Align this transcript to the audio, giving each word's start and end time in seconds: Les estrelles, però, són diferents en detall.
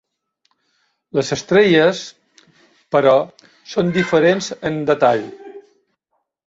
Les 1.17 1.29
estrelles, 1.35 2.01
però, 2.97 3.15
són 3.75 3.95
diferents 4.01 4.53
en 4.73 4.85
detall. 4.93 5.27